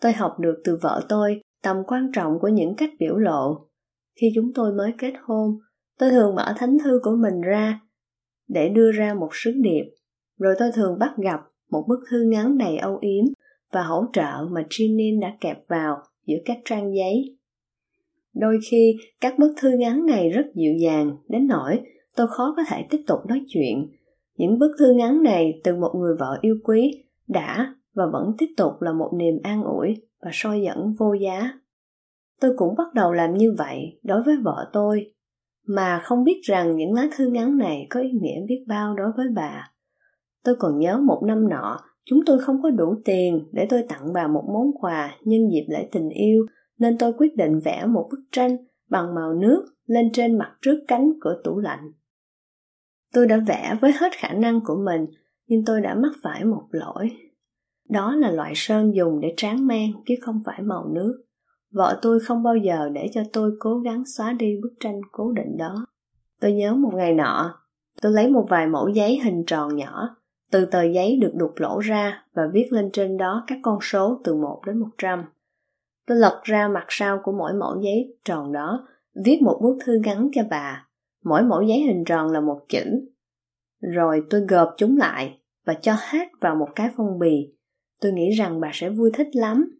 Tôi 0.00 0.12
học 0.12 0.40
được 0.40 0.60
từ 0.64 0.78
vợ 0.82 1.02
tôi 1.08 1.40
tầm 1.62 1.76
quan 1.86 2.10
trọng 2.12 2.38
của 2.40 2.48
những 2.48 2.74
cách 2.74 2.90
biểu 2.98 3.16
lộ. 3.16 3.66
Khi 4.20 4.32
chúng 4.34 4.52
tôi 4.54 4.72
mới 4.72 4.92
kết 4.98 5.12
hôn, 5.22 5.58
tôi 5.98 6.10
thường 6.10 6.34
mở 6.34 6.54
thánh 6.56 6.78
thư 6.84 7.00
của 7.02 7.16
mình 7.16 7.40
ra 7.40 7.80
để 8.48 8.68
đưa 8.68 8.92
ra 8.92 9.14
một 9.14 9.28
sứ 9.32 9.52
điệp. 9.62 9.84
Rồi 10.38 10.54
tôi 10.58 10.70
thường 10.74 10.98
bắt 10.98 11.14
gặp 11.16 11.40
một 11.70 11.84
bức 11.88 12.00
thư 12.10 12.22
ngắn 12.22 12.58
đầy 12.58 12.76
âu 12.76 12.98
yếm 13.00 13.24
và 13.72 13.82
hỗ 13.82 14.04
trợ 14.12 14.46
mà 14.50 14.62
Jeanine 14.70 15.20
đã 15.20 15.36
kẹp 15.40 15.58
vào 15.68 16.02
giữa 16.26 16.38
các 16.44 16.58
trang 16.64 16.94
giấy. 16.94 17.38
Đôi 18.34 18.58
khi, 18.70 18.96
các 19.20 19.38
bức 19.38 19.54
thư 19.60 19.70
ngắn 19.78 20.06
này 20.06 20.30
rất 20.30 20.46
dịu 20.54 20.74
dàng 20.74 21.16
đến 21.28 21.46
nỗi 21.46 21.80
tôi 22.16 22.26
khó 22.26 22.54
có 22.56 22.62
thể 22.68 22.86
tiếp 22.90 23.00
tục 23.06 23.18
nói 23.28 23.42
chuyện. 23.48 23.88
Những 24.36 24.58
bức 24.58 24.70
thư 24.78 24.92
ngắn 24.92 25.22
này 25.22 25.60
từ 25.64 25.76
một 25.76 25.92
người 25.96 26.16
vợ 26.18 26.38
yêu 26.40 26.56
quý 26.64 27.04
đã 27.28 27.74
và 27.94 28.04
vẫn 28.12 28.32
tiếp 28.38 28.48
tục 28.56 28.72
là 28.80 28.92
một 28.92 29.10
niềm 29.18 29.34
an 29.42 29.64
ủi 29.64 29.96
và 30.22 30.30
soi 30.32 30.62
dẫn 30.62 30.92
vô 30.98 31.12
giá. 31.12 31.52
Tôi 32.40 32.52
cũng 32.56 32.74
bắt 32.78 32.94
đầu 32.94 33.12
làm 33.12 33.34
như 33.34 33.54
vậy 33.58 33.98
đối 34.02 34.22
với 34.22 34.36
vợ 34.36 34.70
tôi, 34.72 35.12
mà 35.66 36.00
không 36.04 36.24
biết 36.24 36.40
rằng 36.42 36.76
những 36.76 36.94
lá 36.94 37.08
thư 37.16 37.28
ngắn 37.28 37.58
này 37.58 37.86
có 37.90 38.00
ý 38.00 38.10
nghĩa 38.10 38.46
biết 38.48 38.64
bao 38.68 38.94
đối 38.94 39.12
với 39.16 39.26
bà. 39.34 39.72
Tôi 40.44 40.56
còn 40.58 40.78
nhớ 40.78 40.98
một 40.98 41.22
năm 41.26 41.48
nọ, 41.48 41.80
chúng 42.04 42.20
tôi 42.26 42.38
không 42.38 42.62
có 42.62 42.70
đủ 42.70 42.94
tiền 43.04 43.48
để 43.52 43.66
tôi 43.70 43.82
tặng 43.88 44.12
bà 44.14 44.26
một 44.26 44.44
món 44.52 44.66
quà 44.80 45.16
nhân 45.24 45.40
dịp 45.52 45.64
lễ 45.68 45.88
tình 45.92 46.08
yêu, 46.08 46.46
nên 46.80 46.98
tôi 46.98 47.12
quyết 47.12 47.36
định 47.36 47.60
vẽ 47.64 47.86
một 47.86 48.08
bức 48.10 48.20
tranh 48.32 48.56
bằng 48.90 49.14
màu 49.14 49.34
nước 49.34 49.66
lên 49.86 50.10
trên 50.12 50.38
mặt 50.38 50.56
trước 50.62 50.78
cánh 50.88 51.12
cửa 51.20 51.40
tủ 51.44 51.58
lạnh. 51.58 51.92
Tôi 53.12 53.26
đã 53.26 53.36
vẽ 53.46 53.76
với 53.80 53.92
hết 53.92 54.12
khả 54.16 54.32
năng 54.32 54.60
của 54.64 54.76
mình, 54.84 55.06
nhưng 55.46 55.64
tôi 55.64 55.80
đã 55.80 55.94
mắc 55.94 56.12
phải 56.22 56.44
một 56.44 56.66
lỗi. 56.70 57.10
Đó 57.88 58.16
là 58.16 58.30
loại 58.30 58.52
sơn 58.56 58.94
dùng 58.94 59.20
để 59.20 59.34
tráng 59.36 59.66
men 59.66 59.92
chứ 60.06 60.14
không 60.20 60.42
phải 60.46 60.62
màu 60.62 60.88
nước. 60.88 61.24
Vợ 61.72 61.98
tôi 62.02 62.20
không 62.20 62.42
bao 62.42 62.56
giờ 62.56 62.88
để 62.92 63.10
cho 63.14 63.22
tôi 63.32 63.52
cố 63.58 63.78
gắng 63.78 64.02
xóa 64.16 64.32
đi 64.32 64.56
bức 64.62 64.72
tranh 64.80 65.00
cố 65.12 65.32
định 65.32 65.56
đó. 65.56 65.86
Tôi 66.40 66.52
nhớ 66.52 66.74
một 66.74 66.92
ngày 66.94 67.14
nọ, 67.14 67.54
tôi 68.02 68.12
lấy 68.12 68.30
một 68.30 68.46
vài 68.50 68.66
mẫu 68.66 68.88
giấy 68.88 69.20
hình 69.24 69.44
tròn 69.46 69.76
nhỏ, 69.76 70.16
từ 70.50 70.64
tờ 70.64 70.82
giấy 70.82 71.16
được 71.20 71.32
đục 71.34 71.52
lỗ 71.56 71.78
ra 71.78 72.24
và 72.34 72.42
viết 72.52 72.66
lên 72.70 72.90
trên 72.92 73.16
đó 73.16 73.44
các 73.46 73.58
con 73.62 73.78
số 73.82 74.20
từ 74.24 74.34
1 74.34 74.62
đến 74.66 74.78
100. 74.78 75.24
Tôi 76.10 76.18
lật 76.18 76.40
ra 76.42 76.68
mặt 76.68 76.84
sau 76.88 77.20
của 77.22 77.32
mỗi 77.32 77.52
mẫu 77.52 77.80
giấy 77.82 78.14
tròn 78.24 78.52
đó, 78.52 78.88
viết 79.24 79.38
một 79.42 79.58
bức 79.62 79.78
thư 79.84 80.00
ngắn 80.04 80.28
cho 80.32 80.42
bà 80.50 80.86
mỗi 81.24 81.42
mẫu 81.42 81.62
giấy 81.62 81.80
hình 81.80 82.04
tròn 82.04 82.30
là 82.30 82.40
một 82.40 82.60
chữ. 82.68 82.84
Rồi 83.80 84.22
tôi 84.30 84.40
gộp 84.48 84.74
chúng 84.76 84.98
lại 84.98 85.38
và 85.66 85.74
cho 85.74 85.96
hết 85.98 86.28
vào 86.40 86.54
một 86.54 86.68
cái 86.76 86.90
phong 86.96 87.18
bì. 87.18 87.54
Tôi 88.00 88.12
nghĩ 88.12 88.30
rằng 88.30 88.60
bà 88.60 88.70
sẽ 88.72 88.90
vui 88.90 89.10
thích 89.14 89.28
lắm. 89.32 89.78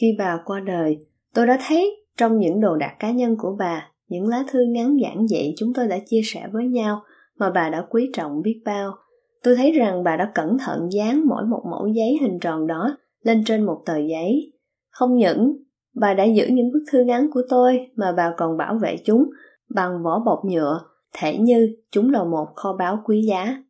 Khi 0.00 0.16
bà 0.18 0.38
qua 0.44 0.60
đời, 0.60 1.06
tôi 1.34 1.46
đã 1.46 1.58
thấy 1.66 2.06
trong 2.16 2.38
những 2.38 2.60
đồ 2.60 2.76
đạc 2.76 2.96
cá 2.98 3.10
nhân 3.10 3.36
của 3.38 3.56
bà, 3.58 3.90
những 4.08 4.26
lá 4.26 4.44
thư 4.48 4.60
ngắn 4.68 5.00
giản 5.00 5.28
dị 5.28 5.54
chúng 5.56 5.72
tôi 5.74 5.88
đã 5.88 5.98
chia 6.06 6.20
sẻ 6.24 6.48
với 6.52 6.68
nhau 6.68 7.02
mà 7.38 7.50
bà 7.50 7.68
đã 7.68 7.86
quý 7.90 8.10
trọng 8.12 8.42
biết 8.42 8.62
bao. 8.64 8.94
Tôi 9.42 9.56
thấy 9.56 9.72
rằng 9.72 10.04
bà 10.04 10.16
đã 10.16 10.32
cẩn 10.34 10.56
thận 10.58 10.88
dán 10.92 11.26
mỗi 11.26 11.44
một 11.44 11.62
mẫu 11.70 11.86
giấy 11.86 12.18
hình 12.20 12.38
tròn 12.40 12.66
đó 12.66 12.96
lên 13.22 13.44
trên 13.44 13.66
một 13.66 13.82
tờ 13.86 13.98
giấy. 13.98 14.52
Không 14.90 15.16
những 15.16 15.56
bà 15.94 16.14
đã 16.14 16.24
giữ 16.24 16.46
những 16.50 16.72
bức 16.72 16.84
thư 16.92 17.04
ngắn 17.04 17.30
của 17.30 17.42
tôi 17.48 17.90
mà 17.96 18.12
bà 18.16 18.34
còn 18.36 18.56
bảo 18.56 18.78
vệ 18.82 18.96
chúng 19.04 19.30
bằng 19.74 20.02
vỏ 20.02 20.18
bọc 20.26 20.44
nhựa, 20.44 20.80
thể 21.12 21.38
như 21.38 21.76
chúng 21.90 22.10
là 22.10 22.24
một 22.24 22.48
kho 22.56 22.72
báu 22.72 23.02
quý 23.04 23.22
giá. 23.28 23.62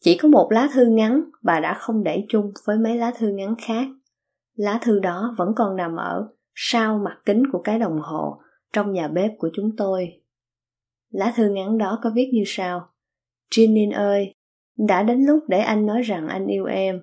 Chỉ 0.00 0.16
có 0.16 0.28
một 0.28 0.52
lá 0.52 0.68
thư 0.74 0.86
ngắn 0.86 1.20
bà 1.42 1.60
đã 1.60 1.74
không 1.74 2.04
để 2.04 2.26
chung 2.28 2.52
với 2.66 2.78
mấy 2.78 2.96
lá 2.96 3.12
thư 3.18 3.28
ngắn 3.28 3.54
khác. 3.62 3.86
Lá 4.54 4.78
thư 4.82 4.98
đó 4.98 5.34
vẫn 5.38 5.52
còn 5.56 5.76
nằm 5.76 5.96
ở 5.96 6.28
sau 6.54 6.98
mặt 6.98 7.18
kính 7.24 7.42
của 7.52 7.60
cái 7.64 7.78
đồng 7.78 8.00
hồ 8.00 8.40
trong 8.72 8.92
nhà 8.92 9.08
bếp 9.08 9.30
của 9.38 9.50
chúng 9.52 9.70
tôi. 9.76 10.22
Lá 11.10 11.32
thư 11.36 11.48
ngắn 11.50 11.78
đó 11.78 11.98
có 12.02 12.10
viết 12.14 12.30
như 12.32 12.42
sau. 12.46 12.88
Jinin 13.50 13.94
ơi, 13.94 14.32
đã 14.78 15.02
đến 15.02 15.24
lúc 15.26 15.44
để 15.48 15.58
anh 15.58 15.86
nói 15.86 16.02
rằng 16.02 16.28
anh 16.28 16.46
yêu 16.46 16.64
em. 16.64 17.00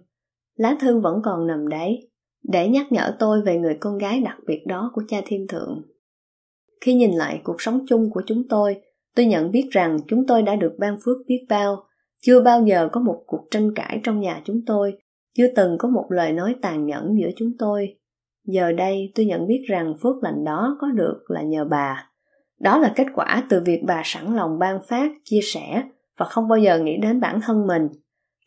Lá 0.56 0.78
thư 0.80 1.00
vẫn 1.00 1.22
còn 1.24 1.48
nằm 1.48 1.68
đấy, 1.68 2.12
để 2.44 2.70
nhắc 2.70 2.92
nhở 2.92 3.16
tôi 3.20 3.42
về 3.42 3.58
người 3.58 3.78
con 3.80 3.98
gái 3.98 4.20
đặc 4.20 4.38
biệt 4.48 4.64
đó 4.68 4.92
của 4.94 5.04
cha 5.08 5.18
thiên 5.26 5.48
thượng. 5.48 5.82
Khi 6.82 6.94
nhìn 6.94 7.12
lại 7.12 7.42
cuộc 7.44 7.62
sống 7.62 7.86
chung 7.88 8.10
của 8.14 8.22
chúng 8.26 8.48
tôi, 8.50 8.82
tôi 9.16 9.26
nhận 9.26 9.52
biết 9.52 9.70
rằng 9.72 9.98
chúng 10.08 10.28
tôi 10.28 10.42
đã 10.42 10.56
được 10.56 10.74
ban 10.80 10.98
phước 11.06 11.18
biết 11.28 11.46
bao. 11.50 11.84
Chưa 12.22 12.42
bao 12.42 12.64
giờ 12.66 12.90
có 12.92 13.02
một 13.02 13.24
cuộc 13.28 13.48
tranh 13.52 13.74
cãi 13.76 14.00
trong 14.04 14.20
nhà 14.20 14.42
chúng 14.46 14.62
tôi, 14.66 14.94
chưa 15.38 15.48
từng 15.56 15.78
có 15.80 15.90
một 15.90 16.06
lời 16.10 16.34
nói 16.34 16.56
tàn 16.62 16.86
nhẫn 16.86 17.18
giữa 17.20 17.30
chúng 17.36 17.52
tôi. 17.60 17.98
Giờ 18.46 18.72
đây 18.72 19.12
tôi 19.16 19.26
nhận 19.26 19.48
biết 19.48 19.64
rằng 19.68 19.94
phước 20.02 20.24
lành 20.24 20.44
đó 20.46 20.78
có 20.82 20.88
được 20.88 21.24
là 21.28 21.42
nhờ 21.42 21.66
bà. 21.66 22.10
Đó 22.60 22.78
là 22.78 22.94
kết 22.96 23.08
quả 23.16 23.44
từ 23.50 23.62
việc 23.66 23.82
bà 23.88 24.02
sẵn 24.06 24.36
lòng 24.36 24.60
ban 24.60 24.80
phát, 24.90 25.12
chia 25.24 25.42
sẻ 25.44 25.84
và 26.18 26.26
không 26.26 26.48
bao 26.48 26.60
giờ 26.60 26.80
nghĩ 26.80 26.98
đến 26.98 27.20
bản 27.20 27.40
thân 27.44 27.68
mình. 27.68 27.88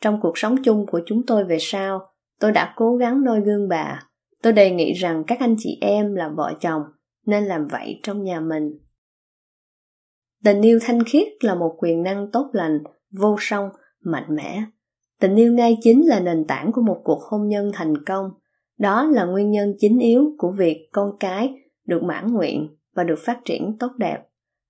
Trong 0.01 0.21
cuộc 0.23 0.39
sống 0.39 0.57
chung 0.63 0.87
của 0.87 1.01
chúng 1.07 1.27
tôi 1.27 1.45
về 1.45 1.57
sau, 1.61 2.01
tôi 2.41 2.53
đã 2.53 2.73
cố 2.77 2.97
gắng 2.97 3.25
noi 3.25 3.41
gương 3.41 3.69
bà. 3.69 4.03
Tôi 4.43 4.53
đề 4.53 4.71
nghị 4.71 4.93
rằng 4.93 5.25
các 5.27 5.41
anh 5.41 5.55
chị 5.59 5.79
em 5.81 6.15
là 6.15 6.29
vợ 6.29 6.55
chồng 6.61 6.83
nên 7.27 7.45
làm 7.45 7.69
vậy 7.69 8.01
trong 8.03 8.23
nhà 8.23 8.41
mình. 8.41 8.79
Tình 10.45 10.63
yêu 10.63 10.79
thanh 10.83 11.03
khiết 11.05 11.29
là 11.41 11.55
một 11.55 11.75
quyền 11.79 12.03
năng 12.03 12.31
tốt 12.31 12.51
lành, 12.53 12.79
vô 13.11 13.37
song, 13.39 13.69
mạnh 14.05 14.37
mẽ. 14.37 14.63
Tình 15.21 15.37
yêu 15.37 15.53
ngay 15.53 15.77
chính 15.81 16.07
là 16.07 16.21
nền 16.21 16.45
tảng 16.47 16.73
của 16.73 16.83
một 16.83 17.01
cuộc 17.05 17.23
hôn 17.23 17.49
nhân 17.49 17.71
thành 17.75 18.05
công. 18.05 18.31
Đó 18.79 19.07
là 19.07 19.25
nguyên 19.25 19.51
nhân 19.51 19.75
chính 19.79 19.99
yếu 19.99 20.35
của 20.39 20.53
việc 20.53 20.89
con 20.93 21.11
cái 21.21 21.55
được 21.87 22.03
mãn 22.03 22.33
nguyện 22.33 22.77
và 22.95 23.05
được 23.05 23.19
phát 23.19 23.41
triển 23.45 23.77
tốt 23.79 23.93
đẹp. 23.97 24.19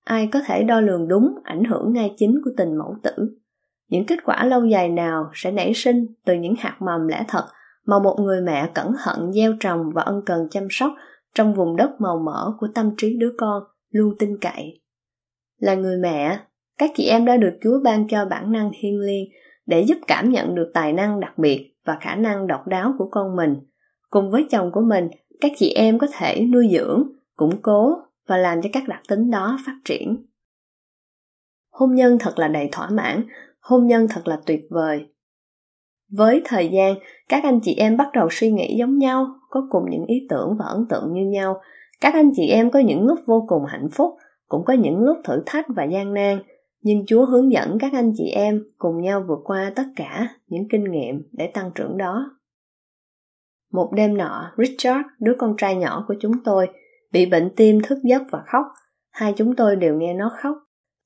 Ai 0.03 0.29
có 0.31 0.39
thể 0.45 0.63
đo 0.63 0.79
lường 0.79 1.07
đúng 1.07 1.35
ảnh 1.43 1.63
hưởng 1.63 1.93
ngay 1.93 2.13
chính 2.17 2.41
của 2.43 2.51
tình 2.57 2.77
mẫu 2.77 2.95
tử. 3.03 3.11
Những 3.89 4.05
kết 4.05 4.19
quả 4.25 4.45
lâu 4.45 4.65
dài 4.65 4.89
nào 4.89 5.29
sẽ 5.33 5.51
nảy 5.51 5.71
sinh 5.75 6.05
từ 6.25 6.33
những 6.33 6.55
hạt 6.57 6.77
mầm 6.79 7.07
lẽ 7.07 7.25
thật 7.27 7.45
mà 7.87 7.99
một 7.99 8.15
người 8.19 8.41
mẹ 8.41 8.69
cẩn 8.73 8.93
thận 9.03 9.33
gieo 9.33 9.53
trồng 9.59 9.91
và 9.93 10.01
ân 10.01 10.21
cần 10.25 10.47
chăm 10.51 10.67
sóc 10.69 10.91
trong 11.35 11.53
vùng 11.53 11.75
đất 11.75 11.89
màu 11.99 12.19
mỡ 12.19 12.53
của 12.59 12.67
tâm 12.75 12.91
trí 12.97 13.17
đứa 13.19 13.31
con 13.37 13.63
luôn 13.89 14.15
tin 14.19 14.37
cậy. 14.41 14.81
Là 15.57 15.75
người 15.75 15.97
mẹ, 15.97 16.39
các 16.77 16.91
chị 16.95 17.07
em 17.07 17.25
đã 17.25 17.37
được 17.37 17.57
Chúa 17.61 17.79
ban 17.83 18.07
cho 18.07 18.25
bản 18.25 18.51
năng 18.51 18.71
thiêng 18.79 18.99
liêng 18.99 19.25
để 19.65 19.81
giúp 19.81 19.97
cảm 20.07 20.29
nhận 20.29 20.55
được 20.55 20.71
tài 20.73 20.93
năng 20.93 21.19
đặc 21.19 21.37
biệt 21.37 21.73
và 21.85 21.97
khả 22.01 22.15
năng 22.15 22.47
độc 22.47 22.67
đáo 22.67 22.93
của 22.97 23.07
con 23.11 23.35
mình. 23.35 23.55
Cùng 24.09 24.31
với 24.31 24.47
chồng 24.49 24.71
của 24.71 24.81
mình, 24.81 25.09
các 25.41 25.51
chị 25.57 25.69
em 25.69 25.99
có 25.99 26.07
thể 26.13 26.45
nuôi 26.53 26.69
dưỡng, 26.71 27.03
củng 27.35 27.61
cố 27.61 27.95
và 28.27 28.37
làm 28.37 28.61
cho 28.61 28.69
các 28.73 28.87
đặc 28.87 29.01
tính 29.07 29.31
đó 29.31 29.57
phát 29.65 29.75
triển. 29.85 30.25
Hôn 31.71 31.95
nhân 31.95 32.17
thật 32.19 32.39
là 32.39 32.47
đầy 32.47 32.69
thỏa 32.71 32.89
mãn, 32.89 33.23
hôn 33.59 33.87
nhân 33.87 34.07
thật 34.09 34.27
là 34.27 34.39
tuyệt 34.45 34.61
vời. 34.69 35.05
Với 36.11 36.41
thời 36.45 36.69
gian, 36.69 36.95
các 37.29 37.43
anh 37.43 37.59
chị 37.63 37.75
em 37.75 37.97
bắt 37.97 38.07
đầu 38.13 38.27
suy 38.31 38.51
nghĩ 38.51 38.75
giống 38.79 38.97
nhau, 38.97 39.27
có 39.49 39.67
cùng 39.69 39.83
những 39.89 40.05
ý 40.05 40.15
tưởng 40.29 40.55
và 40.59 40.65
ấn 40.65 40.85
tượng 40.89 41.13
như 41.13 41.25
nhau. 41.25 41.61
Các 42.01 42.13
anh 42.13 42.31
chị 42.35 42.47
em 42.47 42.71
có 42.71 42.79
những 42.79 43.05
lúc 43.05 43.19
vô 43.25 43.45
cùng 43.47 43.65
hạnh 43.67 43.87
phúc, 43.91 44.15
cũng 44.47 44.65
có 44.65 44.73
những 44.73 44.99
lúc 44.99 45.17
thử 45.23 45.43
thách 45.45 45.65
và 45.75 45.83
gian 45.83 46.13
nan, 46.13 46.39
nhưng 46.81 47.05
Chúa 47.05 47.25
hướng 47.25 47.51
dẫn 47.51 47.77
các 47.79 47.93
anh 47.93 48.11
chị 48.15 48.29
em 48.29 48.63
cùng 48.77 49.01
nhau 49.01 49.23
vượt 49.27 49.39
qua 49.43 49.71
tất 49.75 49.85
cả 49.95 50.27
những 50.47 50.67
kinh 50.71 50.83
nghiệm 50.91 51.23
để 51.31 51.47
tăng 51.47 51.71
trưởng 51.75 51.97
đó. 51.97 52.31
Một 53.73 53.91
đêm 53.95 54.17
nọ, 54.17 54.51
Richard, 54.57 55.07
đứa 55.19 55.35
con 55.37 55.55
trai 55.57 55.75
nhỏ 55.75 56.05
của 56.07 56.15
chúng 56.19 56.43
tôi, 56.43 56.67
bị 57.11 57.25
bệnh 57.25 57.49
tim 57.55 57.81
thức 57.81 57.97
giấc 58.03 58.21
và 58.31 58.43
khóc. 58.45 58.65
Hai 59.11 59.33
chúng 59.37 59.55
tôi 59.55 59.75
đều 59.75 59.95
nghe 59.95 60.13
nó 60.13 60.31
khóc. 60.41 60.57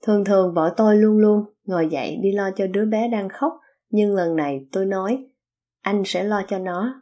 Thường 0.06 0.26
thường 0.26 0.54
vợ 0.54 0.74
tôi 0.78 0.98
luôn 0.98 1.18
luôn 1.18 1.44
ngồi 1.66 1.88
dậy 1.92 2.20
đi 2.22 2.32
lo 2.32 2.50
cho 2.56 2.68
đứa 2.68 2.86
bé 2.86 3.08
đang 3.08 3.30
khóc, 3.30 3.54
nhưng 3.92 4.16
lần 4.16 4.36
này 4.36 4.66
tôi 4.72 4.86
nói, 4.86 5.28
anh 5.82 6.04
sẽ 6.06 6.24
lo 6.24 6.42
cho 6.48 6.60
nó. 6.60 7.02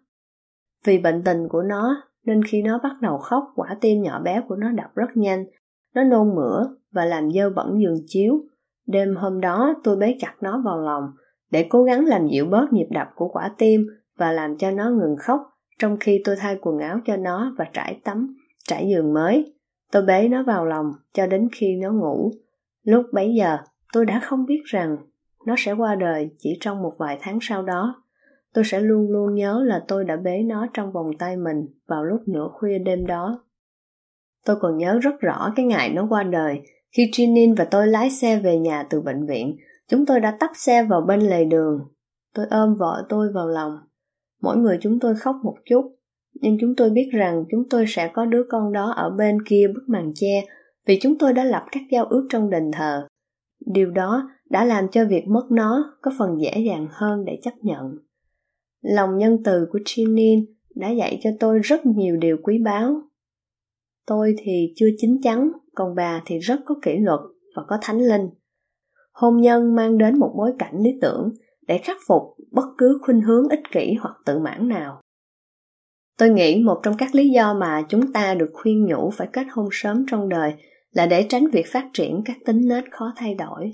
Vì 0.86 0.98
bệnh 0.98 1.24
tình 1.24 1.48
của 1.50 1.62
nó, 1.62 2.04
nên 2.26 2.44
khi 2.44 2.62
nó 2.62 2.80
bắt 2.84 2.92
đầu 3.02 3.18
khóc, 3.18 3.44
quả 3.56 3.78
tim 3.82 4.02
nhỏ 4.02 4.22
bé 4.22 4.42
của 4.48 4.56
nó 4.56 4.72
đập 4.72 4.96
rất 4.96 5.10
nhanh. 5.16 5.46
Nó 5.96 6.04
nôn 6.04 6.36
mửa 6.36 6.66
và 6.92 7.06
làm 7.06 7.32
dơ 7.32 7.50
bẩn 7.50 7.82
giường 7.82 7.98
chiếu. 8.08 8.42
Đêm 8.88 9.16
hôm 9.16 9.42
đó 9.42 9.74
tôi 9.84 9.96
bế 9.96 10.16
chặt 10.20 10.34
nó 10.42 10.62
vào 10.66 10.82
lòng 10.82 11.04
để 11.52 11.68
cố 11.70 11.84
gắng 11.84 12.06
làm 12.06 12.28
dịu 12.28 12.46
bớt 12.46 12.74
nhịp 12.74 12.88
đập 12.92 13.08
của 13.16 13.28
quả 13.28 13.52
tim 13.58 13.88
và 14.18 14.32
làm 14.32 14.58
cho 14.58 14.72
nó 14.72 14.90
ngừng 14.90 15.16
khóc 15.20 15.42
trong 15.80 15.98
khi 16.00 16.22
tôi 16.26 16.36
thay 16.36 16.58
quần 16.62 16.80
áo 16.80 17.00
cho 17.06 17.18
nó 17.18 17.56
và 17.58 17.66
trải 17.74 18.00
tắm, 18.04 18.36
trải 18.64 18.88
giường 18.90 19.14
mới. 19.14 19.54
Tôi 19.92 20.02
bế 20.02 20.28
nó 20.28 20.44
vào 20.44 20.66
lòng 20.66 20.86
cho 21.14 21.28
đến 21.28 21.50
khi 21.56 21.76
nó 21.76 21.92
ngủ. 21.92 22.32
Lúc 22.84 23.06
bấy 23.14 23.34
giờ, 23.34 23.58
tôi 23.94 24.06
đã 24.06 24.20
không 24.24 24.46
biết 24.46 24.62
rằng 24.66 24.98
nó 25.46 25.56
sẽ 25.58 25.74
qua 25.74 25.96
đời 25.96 26.30
chỉ 26.38 26.58
trong 26.62 26.82
một 26.82 26.94
vài 26.98 27.18
tháng 27.22 27.40
sau 27.42 27.64
đó. 27.64 28.04
Tôi 28.54 28.64
sẽ 28.64 28.80
luôn 28.80 29.12
luôn 29.12 29.36
nhớ 29.36 29.64
là 29.66 29.84
tôi 29.88 30.06
đã 30.06 30.16
bế 30.16 30.44
nó 30.44 30.68
trong 30.74 30.92
vòng 30.92 31.12
tay 31.20 31.38
mình 31.38 31.68
vào 31.88 32.04
lúc 32.04 32.22
nửa 32.28 32.48
khuya 32.52 32.80
đêm 32.80 33.06
đó. 33.06 33.44
Tôi 34.46 34.56
còn 34.60 34.78
nhớ 34.78 35.00
rất 35.02 35.20
rõ 35.20 35.54
cái 35.56 35.66
ngày 35.66 35.90
nó 35.90 36.08
qua 36.10 36.24
đời. 36.24 36.62
Khi 36.98 37.10
Trinin 37.12 37.54
và 37.54 37.66
tôi 37.66 37.88
lái 37.88 38.10
xe 38.10 38.40
về 38.40 38.58
nhà 38.58 38.84
từ 38.90 39.02
bệnh 39.02 39.26
viện, 39.26 39.58
chúng 39.88 40.06
tôi 40.06 40.20
đã 40.20 40.38
tắt 40.40 40.52
xe 40.58 40.84
vào 40.84 41.02
bên 41.02 41.20
lề 41.20 41.46
đường. 41.46 41.80
Tôi 42.34 42.46
ôm 42.50 42.76
vợ 42.76 43.06
tôi 43.10 43.32
vào 43.34 43.48
lòng. 43.48 43.78
Mỗi 44.42 44.58
người 44.58 44.78
chúng 44.82 45.00
tôi 45.00 45.16
khóc 45.16 45.36
một 45.44 45.56
chút, 45.66 45.96
nhưng 46.34 46.58
chúng 46.62 46.76
tôi 46.76 46.90
biết 46.90 47.10
rằng 47.14 47.46
chúng 47.52 47.64
tôi 47.70 47.86
sẽ 47.88 48.12
có 48.14 48.26
đứa 48.26 48.44
con 48.50 48.72
đó 48.74 48.92
ở 48.92 49.10
bên 49.10 49.38
kia 49.46 49.68
bức 49.74 49.84
màn 49.88 50.12
che 50.16 50.46
vì 50.88 51.00
chúng 51.02 51.18
tôi 51.18 51.34
đã 51.34 51.44
lập 51.44 51.64
các 51.72 51.82
giao 51.92 52.06
ước 52.06 52.28
trong 52.30 52.50
đền 52.50 52.72
thờ. 52.74 53.08
Điều 53.66 53.92
đó 53.92 54.30
đã 54.50 54.66
làm 54.66 54.88
cho 54.92 55.06
việc 55.06 55.28
mất 55.28 55.48
nó 55.52 55.98
có 56.02 56.12
phần 56.18 56.42
dễ 56.42 56.64
dàng 56.68 56.88
hơn 56.92 57.26
để 57.26 57.40
chấp 57.44 57.54
nhận. 57.62 57.98
Lòng 58.82 59.18
nhân 59.18 59.38
từ 59.44 59.68
của 59.72 59.80
Chinin 59.86 60.46
đã 60.76 60.90
dạy 60.90 61.20
cho 61.24 61.30
tôi 61.40 61.60
rất 61.60 61.86
nhiều 61.86 62.18
điều 62.18 62.38
quý 62.44 62.58
báu. 62.66 63.02
Tôi 64.08 64.36
thì 64.38 64.74
chưa 64.76 64.88
chín 64.98 65.22
chắn, 65.24 65.52
còn 65.76 65.96
bà 65.96 66.22
thì 66.26 66.40
rất 66.40 66.60
có 66.66 66.76
kỷ 66.82 66.98
luật 66.98 67.20
và 67.56 67.64
có 67.68 67.78
thánh 67.82 68.00
linh. 68.00 68.30
Hôn 69.12 69.42
nhân 69.42 69.76
mang 69.76 69.98
đến 69.98 70.20
một 70.20 70.34
bối 70.38 70.52
cảnh 70.60 70.74
lý 70.78 70.92
tưởng 71.02 71.30
để 71.68 71.78
khắc 71.78 71.98
phục 72.08 72.22
bất 72.52 72.66
cứ 72.78 73.00
khuynh 73.02 73.22
hướng 73.22 73.50
ích 73.50 73.72
kỷ 73.72 73.94
hoặc 73.94 74.16
tự 74.26 74.40
mãn 74.40 74.68
nào. 74.68 75.02
Tôi 76.18 76.30
nghĩ 76.30 76.64
một 76.64 76.80
trong 76.84 76.98
các 76.98 77.16
lý 77.16 77.30
do 77.30 77.54
mà 77.54 77.86
chúng 77.90 78.14
ta 78.14 78.34
được 78.34 78.50
khuyên 78.54 78.86
nhủ 78.86 79.10
phải 79.10 79.28
kết 79.34 79.48
hôn 79.52 79.70
sớm 79.72 80.06
trong 80.12 80.30
đời 80.30 80.54
là 80.92 81.06
để 81.06 81.26
tránh 81.30 81.48
việc 81.48 81.66
phát 81.68 81.90
triển 81.94 82.22
các 82.26 82.38
tính 82.46 82.68
nết 82.68 82.92
khó 82.92 83.14
thay 83.16 83.36
đổi. 83.36 83.72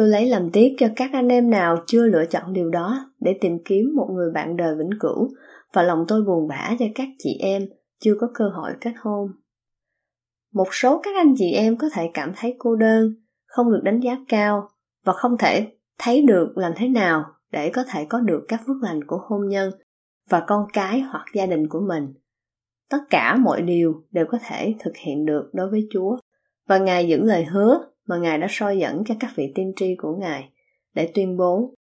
Tôi 0.00 0.08
lấy 0.08 0.26
làm 0.26 0.50
tiếc 0.50 0.74
cho 0.78 0.86
các 0.96 1.10
anh 1.12 1.28
em 1.28 1.50
nào 1.50 1.76
chưa 1.86 2.06
lựa 2.06 2.24
chọn 2.30 2.52
điều 2.52 2.70
đó 2.70 3.12
để 3.20 3.38
tìm 3.40 3.58
kiếm 3.64 3.92
một 3.96 4.08
người 4.12 4.30
bạn 4.34 4.56
đời 4.56 4.74
vĩnh 4.78 4.98
cửu 5.00 5.28
và 5.72 5.82
lòng 5.82 6.04
tôi 6.08 6.22
buồn 6.22 6.48
bã 6.48 6.70
cho 6.78 6.84
các 6.94 7.08
chị 7.18 7.38
em 7.40 7.62
chưa 7.98 8.14
có 8.20 8.28
cơ 8.34 8.44
hội 8.48 8.70
kết 8.80 8.92
hôn. 9.00 9.30
Một 10.52 10.68
số 10.72 11.00
các 11.02 11.16
anh 11.16 11.34
chị 11.38 11.52
em 11.52 11.76
có 11.76 11.88
thể 11.92 12.10
cảm 12.14 12.32
thấy 12.36 12.56
cô 12.58 12.76
đơn, 12.76 13.14
không 13.46 13.72
được 13.72 13.80
đánh 13.82 14.00
giá 14.00 14.16
cao 14.28 14.68
và 15.04 15.12
không 15.12 15.38
thể 15.38 15.66
thấy 15.98 16.22
được 16.22 16.52
làm 16.56 16.72
thế 16.76 16.88
nào 16.88 17.24
để 17.52 17.70
có 17.70 17.84
thể 17.88 18.06
có 18.08 18.20
được 18.20 18.44
các 18.48 18.60
phước 18.66 18.76
lành 18.82 19.04
của 19.04 19.18
hôn 19.28 19.48
nhân 19.48 19.70
và 20.28 20.44
con 20.46 20.66
cái 20.72 21.00
hoặc 21.00 21.24
gia 21.34 21.46
đình 21.46 21.68
của 21.68 21.80
mình. 21.88 22.14
Tất 22.90 23.00
cả 23.10 23.36
mọi 23.36 23.62
điều 23.62 24.04
đều 24.10 24.26
có 24.30 24.38
thể 24.48 24.74
thực 24.78 24.96
hiện 24.96 25.26
được 25.26 25.50
đối 25.52 25.70
với 25.70 25.88
Chúa 25.90 26.16
và 26.68 26.78
Ngài 26.78 27.08
giữ 27.08 27.22
lời 27.22 27.44
hứa 27.44 27.89
mà 28.08 28.18
Ngài 28.18 28.38
đã 28.38 28.46
soi 28.50 28.78
dẫn 28.78 29.02
cho 29.06 29.14
các 29.20 29.30
vị 29.36 29.52
tiên 29.54 29.72
tri 29.76 29.94
của 29.98 30.16
Ngài 30.20 30.50
để 30.94 31.12
tuyên 31.14 31.36
bố, 31.36 31.74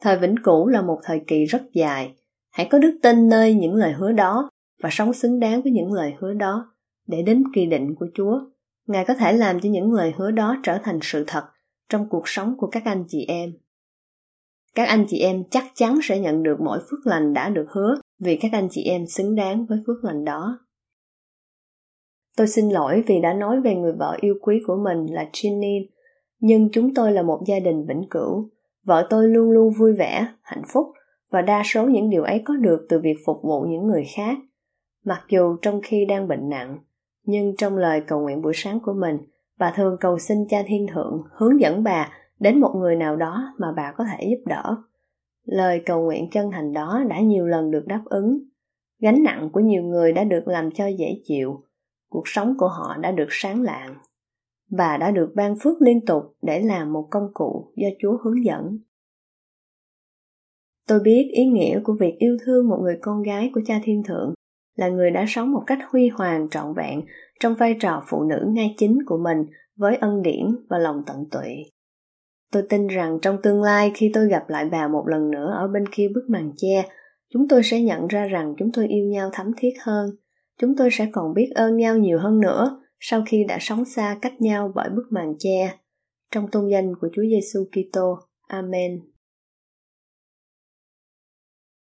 thời 0.00 0.18
vĩnh 0.18 0.34
cửu 0.42 0.68
là 0.68 0.82
một 0.82 1.00
thời 1.02 1.20
kỳ 1.26 1.44
rất 1.44 1.62
dài. 1.72 2.14
Hãy 2.50 2.68
có 2.70 2.78
đức 2.78 2.98
tin 3.02 3.28
nơi 3.28 3.54
những 3.54 3.74
lời 3.74 3.92
hứa 3.92 4.12
đó 4.12 4.50
và 4.82 4.88
sống 4.92 5.12
xứng 5.12 5.40
đáng 5.40 5.62
với 5.62 5.72
những 5.72 5.92
lời 5.92 6.14
hứa 6.18 6.34
đó 6.34 6.74
để 7.06 7.22
đến 7.22 7.42
kỳ 7.54 7.66
định 7.66 7.94
của 7.94 8.06
Chúa. 8.14 8.40
Ngài 8.86 9.04
có 9.04 9.14
thể 9.14 9.32
làm 9.32 9.60
cho 9.60 9.68
những 9.68 9.92
lời 9.92 10.12
hứa 10.16 10.30
đó 10.30 10.56
trở 10.62 10.78
thành 10.84 10.98
sự 11.02 11.24
thật 11.26 11.44
trong 11.88 12.08
cuộc 12.08 12.28
sống 12.28 12.54
của 12.56 12.66
các 12.66 12.82
anh 12.84 13.04
chị 13.08 13.24
em. 13.28 13.52
Các 14.74 14.88
anh 14.88 15.04
chị 15.08 15.18
em 15.18 15.44
chắc 15.50 15.64
chắn 15.74 15.98
sẽ 16.02 16.18
nhận 16.18 16.42
được 16.42 16.56
mỗi 16.60 16.78
phước 16.90 17.06
lành 17.06 17.34
đã 17.34 17.48
được 17.48 17.66
hứa 17.70 17.94
vì 18.18 18.36
các 18.36 18.52
anh 18.52 18.68
chị 18.70 18.82
em 18.82 19.06
xứng 19.06 19.34
đáng 19.34 19.66
với 19.66 19.78
phước 19.86 20.04
lành 20.04 20.24
đó. 20.24 20.65
Tôi 22.36 22.46
xin 22.46 22.68
lỗi 22.68 23.04
vì 23.06 23.20
đã 23.20 23.32
nói 23.32 23.60
về 23.60 23.74
người 23.74 23.92
vợ 23.92 24.16
yêu 24.20 24.34
quý 24.40 24.60
của 24.66 24.76
mình 24.76 25.06
là 25.14 25.28
Ginny, 25.32 25.88
nhưng 26.40 26.68
chúng 26.72 26.94
tôi 26.94 27.12
là 27.12 27.22
một 27.22 27.40
gia 27.46 27.60
đình 27.60 27.86
vĩnh 27.88 28.02
cửu. 28.10 28.50
Vợ 28.84 29.06
tôi 29.10 29.28
luôn 29.28 29.50
luôn 29.50 29.72
vui 29.78 29.92
vẻ, 29.92 30.26
hạnh 30.42 30.62
phúc 30.72 30.86
và 31.30 31.42
đa 31.42 31.62
số 31.64 31.86
những 31.86 32.10
điều 32.10 32.22
ấy 32.22 32.42
có 32.44 32.56
được 32.56 32.86
từ 32.88 33.00
việc 33.00 33.16
phục 33.26 33.36
vụ 33.42 33.60
những 33.60 33.86
người 33.86 34.04
khác. 34.16 34.38
Mặc 35.04 35.24
dù 35.30 35.56
trong 35.62 35.80
khi 35.84 36.04
đang 36.08 36.28
bệnh 36.28 36.48
nặng, 36.48 36.78
nhưng 37.24 37.56
trong 37.56 37.76
lời 37.76 38.02
cầu 38.06 38.20
nguyện 38.20 38.42
buổi 38.42 38.52
sáng 38.54 38.80
của 38.80 38.92
mình, 38.92 39.16
bà 39.58 39.72
thường 39.76 39.96
cầu 40.00 40.18
xin 40.18 40.38
cha 40.48 40.62
thiên 40.66 40.86
thượng 40.94 41.22
hướng 41.38 41.60
dẫn 41.60 41.82
bà 41.82 42.12
đến 42.40 42.60
một 42.60 42.74
người 42.76 42.96
nào 42.96 43.16
đó 43.16 43.54
mà 43.58 43.66
bà 43.76 43.92
có 43.96 44.04
thể 44.04 44.26
giúp 44.30 44.42
đỡ. 44.46 44.76
Lời 45.44 45.82
cầu 45.86 46.04
nguyện 46.04 46.30
chân 46.30 46.50
thành 46.50 46.72
đó 46.72 47.02
đã 47.08 47.20
nhiều 47.20 47.46
lần 47.46 47.70
được 47.70 47.84
đáp 47.86 48.02
ứng. 48.04 48.38
Gánh 49.00 49.22
nặng 49.22 49.50
của 49.52 49.60
nhiều 49.60 49.82
người 49.82 50.12
đã 50.12 50.24
được 50.24 50.48
làm 50.48 50.70
cho 50.70 50.86
dễ 50.86 51.20
chịu, 51.24 51.62
cuộc 52.08 52.22
sống 52.26 52.54
của 52.58 52.68
họ 52.68 52.96
đã 53.00 53.12
được 53.12 53.28
sáng 53.30 53.62
lạng. 53.62 53.96
và 54.70 54.96
đã 54.96 55.10
được 55.10 55.32
ban 55.34 55.54
phước 55.58 55.82
liên 55.82 56.06
tục 56.06 56.22
để 56.42 56.60
làm 56.60 56.92
một 56.92 57.08
công 57.10 57.30
cụ 57.34 57.72
do 57.76 57.88
Chúa 57.98 58.16
hướng 58.24 58.44
dẫn. 58.44 58.78
Tôi 60.88 61.00
biết 61.00 61.28
ý 61.32 61.44
nghĩa 61.44 61.80
của 61.84 61.96
việc 62.00 62.16
yêu 62.18 62.36
thương 62.44 62.68
một 62.68 62.78
người 62.82 62.98
con 63.02 63.22
gái 63.22 63.50
của 63.54 63.60
cha 63.66 63.80
thiên 63.84 64.02
thượng 64.02 64.34
là 64.76 64.88
người 64.88 65.10
đã 65.10 65.24
sống 65.28 65.52
một 65.52 65.62
cách 65.66 65.78
huy 65.90 66.08
hoàng 66.08 66.48
trọn 66.50 66.74
vẹn 66.74 67.00
trong 67.40 67.54
vai 67.54 67.76
trò 67.80 68.02
phụ 68.08 68.22
nữ 68.22 68.46
ngay 68.48 68.74
chính 68.78 68.98
của 69.06 69.18
mình 69.18 69.46
với 69.76 69.96
ân 69.96 70.22
điển 70.22 70.46
và 70.68 70.78
lòng 70.78 71.02
tận 71.06 71.24
tụy. 71.30 71.72
Tôi 72.52 72.62
tin 72.68 72.86
rằng 72.86 73.18
trong 73.22 73.42
tương 73.42 73.62
lai 73.62 73.92
khi 73.94 74.10
tôi 74.14 74.28
gặp 74.28 74.44
lại 74.48 74.68
bà 74.72 74.88
một 74.88 75.04
lần 75.08 75.30
nữa 75.30 75.52
ở 75.56 75.68
bên 75.68 75.84
kia 75.92 76.08
bức 76.14 76.24
màn 76.28 76.52
che, 76.56 76.88
chúng 77.34 77.48
tôi 77.48 77.62
sẽ 77.64 77.80
nhận 77.80 78.06
ra 78.06 78.24
rằng 78.24 78.54
chúng 78.58 78.72
tôi 78.72 78.88
yêu 78.88 79.04
nhau 79.04 79.30
thấm 79.32 79.52
thiết 79.56 79.72
hơn. 79.82 80.10
Chúng 80.60 80.76
tôi 80.76 80.88
sẽ 80.92 81.08
còn 81.12 81.34
biết 81.34 81.50
ơn 81.54 81.76
nhau 81.76 81.98
nhiều 81.98 82.18
hơn 82.18 82.40
nữa 82.40 82.80
sau 83.00 83.22
khi 83.26 83.44
đã 83.48 83.58
sống 83.60 83.84
xa 83.84 84.18
cách 84.22 84.40
nhau 84.40 84.72
bởi 84.74 84.88
bức 84.88 85.04
màn 85.10 85.34
che. 85.38 85.78
Trong 86.30 86.50
tôn 86.50 86.68
danh 86.68 86.92
của 87.00 87.08
Chúa 87.12 87.22
Giêsu 87.22 87.64
Kitô. 87.64 88.18
Amen. 88.48 89.00